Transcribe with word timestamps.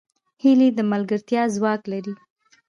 هیلۍ 0.43 0.69
د 0.75 0.79
ملګرتیا 0.91 1.43
ځواک 1.55 1.81
لري 1.91 2.13